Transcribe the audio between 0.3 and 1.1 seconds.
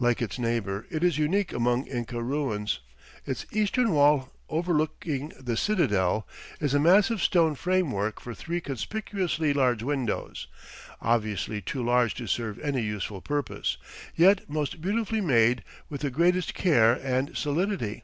neighbor, it